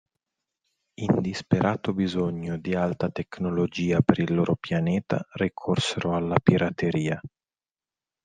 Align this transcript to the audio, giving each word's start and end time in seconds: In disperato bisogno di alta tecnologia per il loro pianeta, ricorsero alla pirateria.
In 1.01 1.21
disperato 1.21 1.93
bisogno 1.93 2.57
di 2.57 2.73
alta 2.73 3.11
tecnologia 3.11 4.01
per 4.01 4.17
il 4.17 4.33
loro 4.33 4.55
pianeta, 4.55 5.23
ricorsero 5.33 6.15
alla 6.15 6.39
pirateria. 6.41 7.21